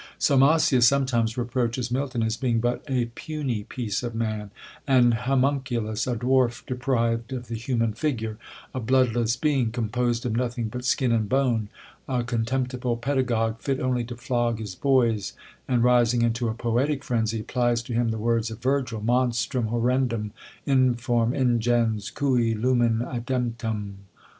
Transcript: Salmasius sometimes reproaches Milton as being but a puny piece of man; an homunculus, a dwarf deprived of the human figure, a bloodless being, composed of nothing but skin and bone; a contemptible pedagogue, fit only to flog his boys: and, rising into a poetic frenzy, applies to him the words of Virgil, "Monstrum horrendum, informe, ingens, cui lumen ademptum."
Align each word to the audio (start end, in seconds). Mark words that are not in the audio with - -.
Salmasius 0.17 0.87
sometimes 0.87 1.37
reproaches 1.37 1.91
Milton 1.91 2.23
as 2.23 2.35
being 2.35 2.59
but 2.59 2.83
a 2.87 3.05
puny 3.13 3.65
piece 3.65 4.01
of 4.01 4.15
man; 4.15 4.49
an 4.87 5.11
homunculus, 5.11 6.07
a 6.07 6.15
dwarf 6.15 6.65
deprived 6.65 7.31
of 7.31 7.49
the 7.49 7.53
human 7.55 7.93
figure, 7.93 8.39
a 8.73 8.79
bloodless 8.79 9.35
being, 9.35 9.69
composed 9.69 10.25
of 10.25 10.35
nothing 10.35 10.69
but 10.69 10.85
skin 10.85 11.11
and 11.11 11.29
bone; 11.29 11.69
a 12.09 12.23
contemptible 12.23 12.97
pedagogue, 12.97 13.59
fit 13.59 13.79
only 13.79 14.03
to 14.03 14.17
flog 14.17 14.57
his 14.57 14.73
boys: 14.73 15.33
and, 15.67 15.83
rising 15.83 16.23
into 16.23 16.49
a 16.49 16.55
poetic 16.55 17.03
frenzy, 17.03 17.41
applies 17.41 17.83
to 17.83 17.93
him 17.93 18.09
the 18.09 18.17
words 18.17 18.49
of 18.49 18.57
Virgil, 18.57 19.01
"Monstrum 19.03 19.67
horrendum, 19.67 20.31
informe, 20.65 21.31
ingens, 21.35 22.09
cui 22.11 22.55
lumen 22.55 23.03
ademptum." 23.05 23.97